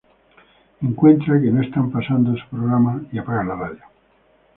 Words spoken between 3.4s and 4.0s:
la radio.